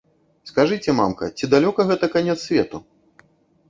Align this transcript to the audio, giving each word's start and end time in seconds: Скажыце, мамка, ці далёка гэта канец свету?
Скажыце, 0.51 0.89
мамка, 1.01 1.31
ці 1.37 1.51
далёка 1.53 1.89
гэта 1.93 2.05
канец 2.17 2.39
свету? 2.49 2.87